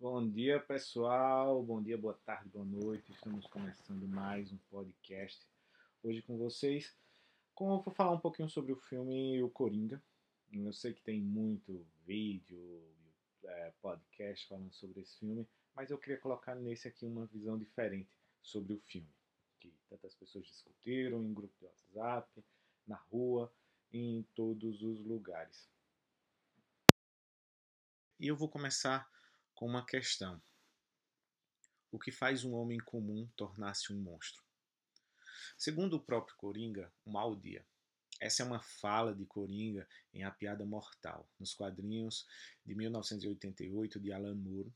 Bom 0.00 0.26
dia, 0.26 0.58
pessoal. 0.58 1.62
Bom 1.62 1.82
dia, 1.82 1.98
boa 1.98 2.14
tarde, 2.24 2.48
boa 2.48 2.64
noite. 2.64 3.12
Estamos 3.12 3.46
começando 3.46 4.08
mais 4.08 4.50
um 4.50 4.56
podcast 4.70 5.46
hoje 6.02 6.22
com 6.22 6.38
vocês. 6.38 6.96
Como 7.54 7.74
eu 7.74 7.82
vou 7.82 7.92
falar 7.92 8.12
um 8.12 8.18
pouquinho 8.18 8.48
sobre 8.48 8.72
o 8.72 8.76
filme 8.76 9.42
O 9.42 9.50
Coringa. 9.50 10.02
Eu 10.50 10.72
sei 10.72 10.94
que 10.94 11.02
tem 11.02 11.20
muito 11.20 11.86
vídeo, 12.06 12.82
é, 13.44 13.74
podcast 13.82 14.48
falando 14.48 14.72
sobre 14.72 15.02
esse 15.02 15.18
filme, 15.18 15.46
mas 15.74 15.90
eu 15.90 15.98
queria 15.98 16.16
colocar 16.16 16.54
nesse 16.54 16.88
aqui 16.88 17.04
uma 17.04 17.26
visão 17.26 17.58
diferente 17.58 18.18
sobre 18.40 18.72
o 18.72 18.80
filme, 18.80 19.12
que 19.58 19.70
tantas 19.86 20.14
pessoas 20.14 20.46
discutiram 20.46 21.22
em 21.22 21.34
grupo 21.34 21.54
de 21.58 21.66
WhatsApp, 21.66 22.42
na 22.86 22.96
rua, 22.96 23.52
em 23.92 24.22
todos 24.34 24.80
os 24.80 25.04
lugares. 25.04 25.68
E 28.18 28.28
eu 28.28 28.34
vou 28.34 28.48
começar 28.48 29.06
com 29.60 29.66
uma 29.66 29.84
questão: 29.84 30.40
O 31.92 31.98
que 31.98 32.10
faz 32.10 32.44
um 32.44 32.54
homem 32.54 32.78
comum 32.78 33.28
tornar-se 33.36 33.92
um 33.92 34.00
monstro? 34.00 34.42
Segundo 35.58 35.96
o 35.96 36.00
próprio 36.00 36.34
Coringa, 36.38 36.90
um 37.06 37.12
mau 37.12 37.36
dia. 37.36 37.62
Essa 38.18 38.42
é 38.42 38.46
uma 38.46 38.60
fala 38.60 39.14
de 39.14 39.26
Coringa 39.26 39.86
em 40.14 40.24
A 40.24 40.30
Piada 40.30 40.64
Mortal, 40.64 41.28
nos 41.38 41.52
quadrinhos 41.52 42.26
de 42.64 42.74
1988 42.74 44.00
de 44.00 44.12
Alan 44.12 44.34
Moore, 44.34 44.72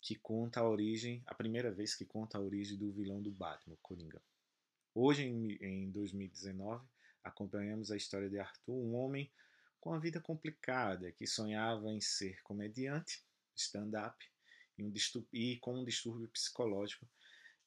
que 0.00 0.16
conta 0.16 0.60
a 0.60 0.68
origem, 0.68 1.22
a 1.24 1.34
primeira 1.34 1.70
vez 1.70 1.94
que 1.94 2.04
conta 2.04 2.38
a 2.38 2.40
origem 2.40 2.76
do 2.76 2.90
vilão 2.90 3.22
do 3.22 3.30
Batman, 3.30 3.76
Coringa. 3.80 4.20
Hoje, 4.94 5.24
em 5.24 5.90
2019, 5.92 6.84
acompanhamos 7.22 7.92
a 7.92 7.96
história 7.96 8.28
de 8.28 8.38
Arthur, 8.38 8.74
um 8.74 8.96
homem 8.96 9.30
com 9.80 9.92
a 9.92 9.98
vida 9.98 10.20
complicada, 10.20 11.12
que 11.12 11.26
sonhava 11.26 11.92
em 11.92 12.00
ser 12.00 12.42
comediante, 12.42 13.22
stand-up 13.60 14.16
e, 14.76 14.82
um 14.82 14.92
e 15.32 15.58
com 15.58 15.80
um 15.80 15.84
distúrbio 15.84 16.28
psicológico 16.28 17.08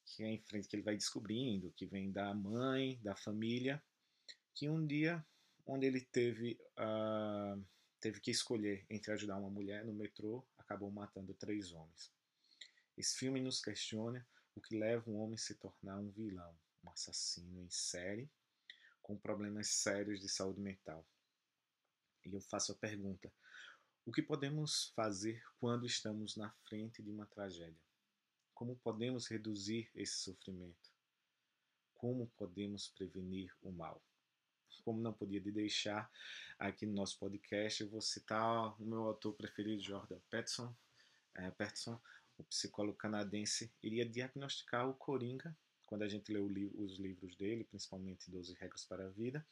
que 0.05 0.23
é 0.23 0.27
em 0.27 0.41
frente 0.41 0.67
que 0.67 0.75
ele 0.75 0.83
vai 0.83 0.95
descobrindo, 0.95 1.71
que 1.71 1.85
vem 1.85 2.11
da 2.11 2.33
mãe, 2.33 2.99
da 3.01 3.15
família, 3.15 3.81
que 4.53 4.67
um 4.67 4.85
dia 4.85 5.25
onde 5.65 5.85
ele 5.85 6.01
teve 6.01 6.59
uh, 6.77 7.63
teve 7.99 8.19
que 8.19 8.31
escolher 8.31 8.85
entre 8.89 9.11
ajudar 9.13 9.37
uma 9.37 9.49
mulher 9.49 9.85
no 9.85 9.93
metrô, 9.93 10.45
acabou 10.57 10.91
matando 10.91 11.33
três 11.35 11.71
homens. 11.71 12.11
Esse 12.97 13.15
filme 13.15 13.39
nos 13.39 13.61
questiona 13.61 14.27
o 14.55 14.61
que 14.61 14.75
leva 14.75 15.09
um 15.09 15.17
homem 15.17 15.35
a 15.35 15.37
se 15.37 15.55
tornar 15.55 15.99
um 15.99 16.09
vilão, 16.09 16.57
um 16.83 16.89
assassino 16.89 17.61
em 17.61 17.69
série, 17.69 18.29
com 19.01 19.17
problemas 19.17 19.67
sérios 19.67 20.19
de 20.19 20.27
saúde 20.27 20.59
mental. 20.59 21.05
E 22.25 22.33
eu 22.33 22.41
faço 22.41 22.71
a 22.71 22.75
pergunta: 22.75 23.31
o 24.03 24.11
que 24.11 24.21
podemos 24.21 24.91
fazer 24.95 25.43
quando 25.59 25.85
estamos 25.85 26.35
na 26.35 26.49
frente 26.67 27.03
de 27.03 27.11
uma 27.11 27.27
tragédia? 27.27 27.79
Como 28.51 28.75
podemos 28.77 29.27
reduzir 29.27 29.91
esse 29.93 30.17
sofrimento? 30.17 30.89
Como 31.93 32.25
podemos 32.35 32.87
prevenir 32.87 33.55
o 33.61 33.71
mal? 33.71 34.03
Como 34.83 34.99
não 34.99 35.13
podia 35.13 35.39
deixar 35.39 36.11
aqui 36.57 36.87
no 36.87 36.93
nosso 36.93 37.19
podcast, 37.19 37.83
eu 37.83 37.89
vou 37.89 38.01
citar 38.01 38.75
o 38.81 38.85
meu 38.85 39.03
autor 39.03 39.33
preferido, 39.33 39.83
Jordan 39.83 40.19
Peterson. 40.31 40.75
É, 41.35 41.51
Peterson, 41.51 42.01
o 42.39 42.43
psicólogo 42.43 42.97
canadense, 42.97 43.71
iria 43.83 44.05
diagnosticar 44.05 44.89
o 44.89 44.95
Coringa, 44.95 45.55
quando 45.85 46.01
a 46.01 46.09
gente 46.09 46.33
lê 46.33 46.39
os 46.39 46.97
livros 46.97 47.35
dele, 47.35 47.65
principalmente 47.65 48.31
12 48.31 48.55
Regras 48.55 48.83
para 48.83 49.05
a 49.05 49.09
Vida, 49.09 49.45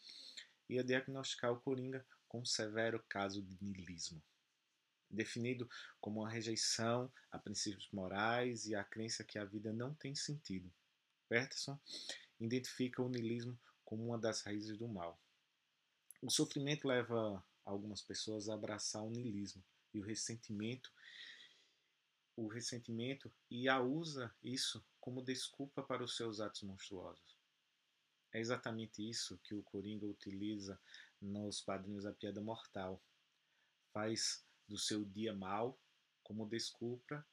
ia 0.68 0.84
diagnosticar 0.84 1.52
o 1.52 1.62
Coringa 1.62 2.04
com 2.28 2.40
um 2.40 2.46
severo 2.46 3.04
caso 3.08 3.44
de 3.44 3.56
niilismo 3.62 4.22
definido 5.10 5.70
como 6.00 6.22
uma 6.22 6.30
rejeição 6.30 7.12
a 7.32 7.40
princípios 7.40 7.90
morais 7.92 8.66
e 8.68 8.76
a 8.76 8.84
crença 8.84 9.24
que 9.24 9.40
a 9.40 9.46
vida 9.46 9.74
não 9.74 9.94
tem 9.94 10.16
sentido. 10.16 10.72
Peterson 11.28 11.80
identifica 12.40 13.02
o 13.02 13.10
niilismo 13.10 13.60
como 13.84 14.06
uma 14.06 14.18
das 14.18 14.42
raízes 14.42 14.78
do 14.78 14.88
mal. 14.88 15.20
O 16.22 16.30
sofrimento 16.30 16.88
leva 16.88 17.44
algumas 17.66 18.02
pessoas 18.02 18.50
a 18.50 18.54
abraçar 18.54 19.04
o 19.04 19.10
niilismo 19.10 19.64
e 19.94 20.00
o 20.00 20.04
ressentimento, 20.04 20.92
o 22.36 22.48
ressentimento 22.48 23.32
e 23.50 23.68
a 23.68 23.82
usa 23.82 24.34
isso 24.44 24.84
como 25.00 25.24
desculpa 25.24 25.84
para 25.84 26.04
os 26.04 26.16
seus 26.16 26.40
atos 26.40 26.62
monstruosos. 26.64 27.38
É 28.32 28.40
exatamente 28.40 29.08
isso 29.08 29.40
que 29.44 29.56
o 29.56 29.64
Coringa 29.64 30.06
utiliza 30.06 30.80
nos 31.22 31.62
quadrinhos 31.62 32.06
A 32.06 32.14
Piada 32.14 32.40
Mortal. 32.40 33.02
Faz 33.92 34.46
do 34.70 34.78
seu 34.78 35.04
dia 35.04 35.34
mal 35.34 35.78
como 36.24 36.48
desculpa 36.48 37.26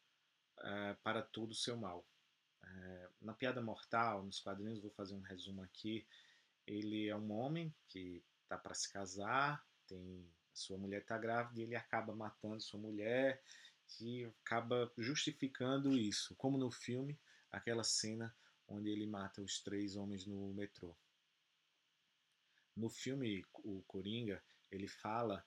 uh, 0.58 0.96
para 1.02 1.22
todo 1.22 1.50
o 1.50 1.54
seu 1.54 1.76
mal. 1.76 2.04
Uh, 2.64 3.08
na 3.20 3.34
Piada 3.34 3.60
Mortal, 3.60 4.24
nos 4.24 4.40
quadrinhos, 4.40 4.80
vou 4.80 4.90
fazer 4.90 5.14
um 5.14 5.20
resumo 5.20 5.62
aqui. 5.62 6.06
Ele 6.66 7.08
é 7.08 7.14
um 7.14 7.30
homem 7.30 7.72
que 7.88 8.24
está 8.42 8.56
para 8.56 8.74
se 8.74 8.90
casar, 8.90 9.64
tem 9.86 10.26
sua 10.52 10.78
mulher 10.78 11.02
está 11.02 11.18
grávida 11.18 11.60
e 11.60 11.64
ele 11.64 11.76
acaba 11.76 12.14
matando 12.14 12.62
sua 12.62 12.80
mulher 12.80 13.42
e 14.00 14.24
acaba 14.42 14.90
justificando 14.96 15.92
isso, 15.92 16.34
como 16.36 16.56
no 16.56 16.70
filme, 16.70 17.18
aquela 17.50 17.84
cena 17.84 18.34
onde 18.66 18.88
ele 18.88 19.06
mata 19.06 19.42
os 19.42 19.60
três 19.60 19.94
homens 19.94 20.26
no 20.26 20.52
metrô. 20.54 20.96
No 22.74 22.88
filme, 22.88 23.44
o 23.52 23.82
Coringa, 23.86 24.42
ele 24.70 24.88
fala 24.88 25.44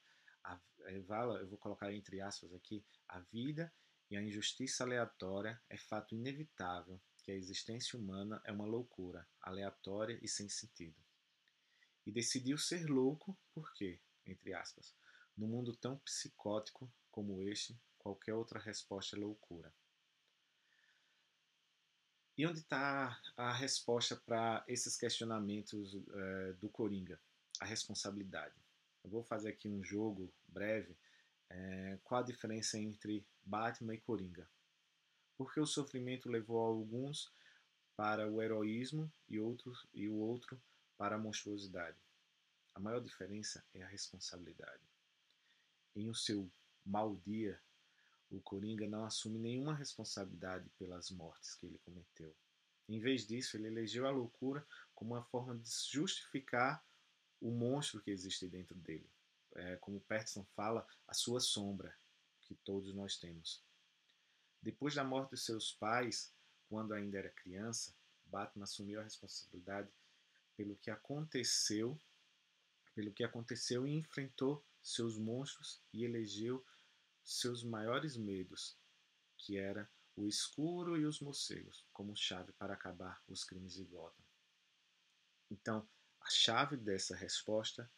a, 0.50 0.60
é, 0.86 0.98
eu 0.98 1.48
vou 1.48 1.58
colocar 1.58 1.94
entre 1.94 2.22
aspas 2.22 2.54
aqui, 2.54 2.84
a 3.08 3.20
vida 3.20 3.72
e 4.10 4.18
a 4.18 4.22
injustiça 4.22 4.84
aleatória 4.84 5.62
é 5.70 5.78
fato 5.78 6.16
inevitável 6.16 7.00
que 7.24 7.32
a 7.32 7.36
existência 7.36 7.98
humana 8.00 8.42
é 8.44 8.52
uma 8.52 8.66
loucura, 8.66 9.28
aleatória 9.42 10.18
e 10.22 10.28
sem 10.28 10.50
sentido. 10.50 10.98
E 12.06 12.12
decidiu 12.12 12.58
ser 12.58 12.90
louco 12.90 13.38
porque, 13.54 14.00
entre 14.26 14.54
aspas, 14.54 14.96
no 15.38 15.48
mundo 15.48 15.76
tão 15.76 15.98
psicótico 16.00 16.92
como 17.12 17.44
este, 17.44 17.80
qualquer 18.00 18.34
outra 18.34 18.60
resposta 18.60 19.16
é 19.16 19.20
loucura. 19.20 19.74
E 22.38 22.48
onde 22.48 22.60
está 22.60 23.22
a 23.36 23.54
resposta 23.54 24.16
para 24.16 24.64
esses 24.68 24.96
questionamentos 24.96 25.94
é, 25.94 26.54
do 26.54 26.70
Coringa? 26.70 27.20
A 27.60 27.66
responsabilidade. 27.66 28.56
Eu 29.04 29.10
vou 29.10 29.24
fazer 29.24 29.50
aqui 29.50 29.70
um 29.70 29.84
jogo 29.84 30.34
breve. 30.48 30.98
É, 31.50 32.00
qual 32.04 32.22
a 32.22 32.26
diferença 32.26 32.78
entre 32.78 33.26
Batman 33.44 33.96
e 33.96 34.02
Coringa? 34.02 34.50
Porque 35.38 35.60
o 35.60 35.66
sofrimento 35.66 36.30
levou 36.30 36.60
alguns 36.60 37.32
para 37.96 38.30
o 38.30 38.42
heroísmo 38.42 39.12
e, 39.28 39.40
outros, 39.40 39.88
e 39.94 40.08
o 40.08 40.16
outro 40.16 40.62
para 40.98 41.16
a 41.16 41.20
monstruosidade. 41.20 41.98
A 42.76 42.80
maior 42.80 43.02
diferença 43.02 43.66
é 43.74 43.82
a 43.82 43.88
responsabilidade. 43.88 44.84
Em 45.96 46.10
o 46.10 46.14
seu 46.14 46.50
mau 46.86 47.16
dia, 47.18 47.60
o 48.30 48.40
Coringa 48.42 48.88
não 48.88 49.06
assume 49.06 49.40
nenhuma 49.40 49.74
responsabilidade 49.74 50.70
pelas 50.78 51.10
mortes 51.10 51.56
que 51.56 51.66
ele 51.66 51.80
cometeu. 51.80 52.36
Em 52.88 53.00
vez 53.00 53.26
disso, 53.26 53.58
ele 53.58 53.68
elegeu 53.68 54.08
a 54.08 54.12
loucura 54.12 54.66
como 54.94 55.14
uma 55.14 55.24
forma 55.24 55.58
de 55.58 55.70
justificar 55.92 56.84
o 57.42 57.52
monstro 57.52 58.02
que 58.02 58.12
existe 58.12 58.48
dentro 58.48 58.76
dele. 58.76 59.10
É, 59.56 59.76
como 59.78 60.00
Peterson 60.02 60.46
fala, 60.56 60.88
a 61.08 61.14
sua 61.14 61.40
sombra, 61.40 61.96
que 62.42 62.56
todos 62.56 62.94
nós 62.94 63.18
temos. 63.18 63.64
Depois 64.62 64.96
da 64.96 65.04
morte 65.04 65.32
de 65.32 65.38
seus 65.38 65.74
pais, 65.74 66.34
quando 66.68 66.94
ainda 66.94 67.18
era 67.18 67.30
criança, 67.30 67.94
Batman 68.26 68.64
assumiu 68.64 69.00
a 69.00 69.04
responsabilidade 69.04 69.90
pelo 70.56 70.76
que 70.76 70.92
aconteceu, 70.92 72.00
pelo 72.94 73.14
que 73.14 73.24
aconteceu 73.24 73.88
e 73.88 73.94
enfrentou 73.94 74.64
seus 74.82 75.18
monstros 75.18 75.82
e 75.94 76.04
elegeu 76.04 76.66
seus 77.24 77.64
maiores 77.64 78.18
medos, 78.18 78.76
que 79.38 79.58
era 79.58 79.90
o 80.16 80.28
escuro 80.28 80.98
e 80.98 81.06
os 81.06 81.22
morcegos, 81.22 81.86
como 81.94 82.16
chave 82.16 82.52
para 82.54 82.74
acabar 82.74 83.22
os 83.28 83.44
crimes 83.44 83.74
de 83.74 83.86
Gotham. 83.86 84.26
Então, 85.50 85.88
a 86.22 86.30
chave 86.30 86.78
dessa 86.78 87.16
resposta 87.16 87.90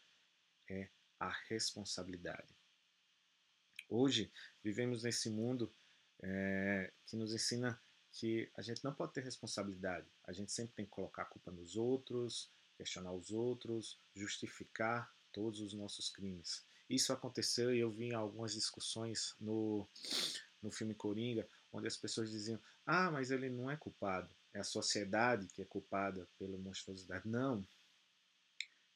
é 0.69 0.89
a 1.19 1.29
responsabilidade. 1.47 2.55
Hoje 3.89 4.31
vivemos 4.63 5.03
nesse 5.03 5.29
mundo 5.29 5.73
é, 6.23 6.93
que 7.05 7.15
nos 7.15 7.33
ensina 7.33 7.81
que 8.11 8.49
a 8.55 8.61
gente 8.61 8.83
não 8.83 8.93
pode 8.93 9.13
ter 9.13 9.23
responsabilidade. 9.23 10.07
A 10.25 10.33
gente 10.33 10.51
sempre 10.51 10.73
tem 10.75 10.85
que 10.85 10.91
colocar 10.91 11.23
a 11.23 11.25
culpa 11.25 11.51
nos 11.51 11.75
outros, 11.75 12.51
questionar 12.77 13.13
os 13.13 13.31
outros, 13.31 13.99
justificar 14.15 15.13
todos 15.31 15.59
os 15.61 15.73
nossos 15.73 16.09
crimes. 16.09 16.65
Isso 16.89 17.13
aconteceu 17.13 17.73
e 17.73 17.79
eu 17.79 17.91
vi 17.91 18.07
em 18.07 18.13
algumas 18.13 18.53
discussões 18.53 19.35
no, 19.39 19.87
no 20.61 20.71
filme 20.71 20.93
Coringa, 20.93 21.47
onde 21.71 21.87
as 21.87 21.95
pessoas 21.95 22.29
diziam: 22.29 22.59
ah, 22.85 23.09
mas 23.09 23.31
ele 23.31 23.49
não 23.49 23.71
é 23.71 23.77
culpado, 23.77 24.29
é 24.53 24.59
a 24.59 24.63
sociedade 24.63 25.47
que 25.47 25.61
é 25.61 25.65
culpada 25.65 26.27
pela 26.37 26.57
monstruosidade. 26.57 27.27
Não, 27.27 27.65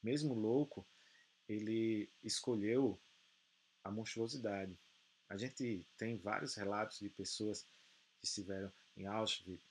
mesmo 0.06 0.34
louco, 0.34 0.86
ele 1.48 2.08
escolheu 2.22 2.96
a 3.82 3.90
monstruosidade. 3.90 4.78
A 5.28 5.36
gente 5.36 5.84
tem 5.98 6.16
vários 6.16 6.54
relatos 6.54 7.00
de 7.00 7.10
pessoas 7.10 7.62
que 8.20 8.24
estiveram 8.24 8.72
em 8.96 9.06
Auschwitz 9.06 9.64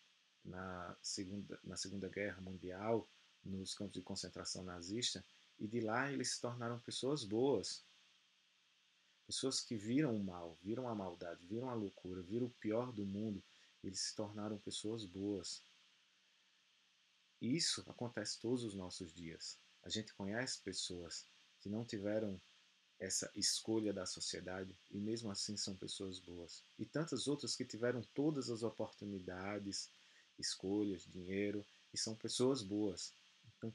na 0.44 0.94
segunda, 1.02 1.58
na 1.64 1.78
segunda 1.78 2.10
Guerra 2.10 2.42
Mundial, 2.42 3.08
nos 3.46 3.74
campos 3.74 3.94
de 3.94 4.02
concentração 4.02 4.62
nazista, 4.64 5.24
e 5.58 5.66
de 5.68 5.80
lá 5.80 6.12
eles 6.12 6.32
se 6.34 6.42
tornaram 6.42 6.80
pessoas 6.80 7.24
boas. 7.24 7.82
Pessoas 9.26 9.62
que 9.62 9.78
viram 9.78 10.14
o 10.16 10.24
mal, 10.24 10.58
viram 10.62 10.90
a 10.90 10.94
maldade, 10.94 11.46
viram 11.46 11.70
a 11.70 11.74
loucura, 11.74 12.22
viram 12.22 12.48
o 12.48 12.58
pior 12.60 12.92
do 12.92 13.06
mundo, 13.06 13.42
eles 13.82 14.02
se 14.02 14.16
tornaram 14.16 14.58
pessoas 14.58 15.06
boas. 15.06 15.64
Isso 17.42 17.84
acontece 17.88 18.40
todos 18.40 18.66
os 18.66 18.76
nossos 18.76 19.14
dias. 19.14 19.58
A 19.86 19.90
gente 19.90 20.14
conhece 20.16 20.60
pessoas 20.62 21.26
que 21.62 21.70
não 21.70 21.86
tiveram 21.86 22.42
essa 23.00 23.30
escolha 23.36 23.94
da 23.94 24.06
sociedade 24.06 24.76
e 24.90 24.98
mesmo 24.98 25.30
assim 25.30 25.56
são 25.56 25.76
pessoas 25.76 26.20
boas. 26.20 26.64
E 26.80 26.86
tantas 26.86 27.28
outras 27.28 27.56
que 27.56 27.64
tiveram 27.64 28.02
todas 28.14 28.50
as 28.50 28.64
oportunidades, 28.64 29.90
escolhas, 30.40 31.04
dinheiro 31.06 31.64
e 31.94 31.98
são 31.98 32.16
pessoas 32.16 32.64
boas. 32.64 33.14
Então, 33.58 33.74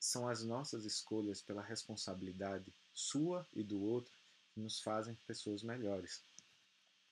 são 0.00 0.28
as 0.28 0.42
nossas 0.42 0.84
escolhas 0.84 1.40
pela 1.40 1.62
responsabilidade 1.62 2.72
sua 2.92 3.46
e 3.54 3.62
do 3.62 3.80
outro 3.80 4.12
que 4.52 4.60
nos 4.60 4.80
fazem 4.80 5.14
pessoas 5.26 5.62
melhores. 5.62 6.20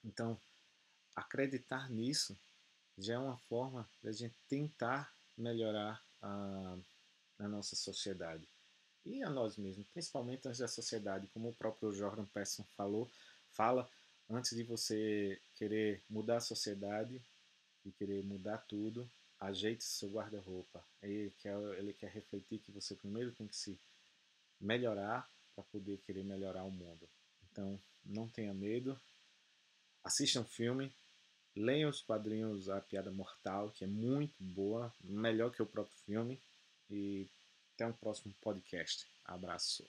Então, 0.04 0.40
acreditar 1.14 1.88
nisso 1.90 2.36
já 2.98 3.14
é 3.14 3.18
uma 3.18 3.36
forma 3.36 3.88
da 4.02 4.10
gente 4.10 4.34
tentar 4.48 5.14
melhorar 5.36 6.02
a, 6.22 6.78
a 7.38 7.48
nossa 7.48 7.76
sociedade 7.76 8.48
e 9.06 9.22
a 9.22 9.30
nós 9.30 9.56
mesmos, 9.56 9.86
principalmente 9.92 10.48
antes 10.48 10.58
da 10.58 10.66
sociedade, 10.66 11.28
como 11.28 11.50
o 11.50 11.54
próprio 11.54 11.92
Jordan 11.92 12.24
Peterson 12.24 12.64
falou, 12.76 13.08
fala 13.52 13.88
antes 14.28 14.56
de 14.56 14.64
você 14.64 15.40
querer 15.54 16.02
mudar 16.10 16.38
a 16.38 16.40
sociedade 16.40 17.22
e 17.84 17.92
querer 17.92 18.24
mudar 18.24 18.58
tudo, 18.58 19.08
ajeite 19.38 19.84
seu 19.84 20.10
guarda-roupa. 20.10 20.84
Ele 21.00 21.32
quer, 21.40 21.56
ele 21.78 21.92
quer 21.92 22.10
refletir 22.10 22.58
que 22.58 22.72
você 22.72 22.96
primeiro 22.96 23.30
tem 23.32 23.46
que 23.46 23.56
se 23.56 23.78
melhorar 24.60 25.30
para 25.54 25.62
poder 25.64 25.98
querer 25.98 26.24
melhorar 26.24 26.64
o 26.64 26.70
mundo. 26.70 27.08
Então, 27.50 27.78
não 28.04 28.28
tenha 28.28 28.52
medo, 28.52 28.98
assista 30.02 30.40
um 30.40 30.44
filme, 30.44 30.92
leiam 31.54 31.88
os 31.88 32.00
quadrinhos 32.00 32.68
A 32.68 32.80
Piada 32.80 33.12
Mortal, 33.12 33.70
que 33.70 33.84
é 33.84 33.86
muito 33.86 34.42
boa, 34.42 34.92
melhor 35.00 35.52
que 35.52 35.62
o 35.62 35.66
próprio 35.66 35.96
filme, 36.04 36.40
e 36.90 37.28
até 37.74 37.86
um 37.86 37.92
próximo 37.92 38.34
podcast. 38.40 39.06
Abraço. 39.24 39.84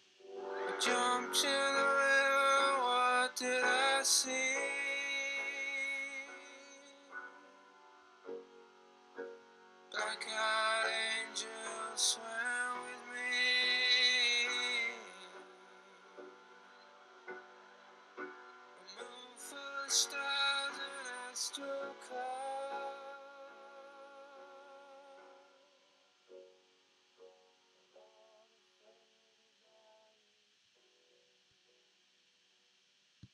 stars 19.89 20.19
and 20.19 21.31
astro 21.31 21.95
clouds. 22.07 22.36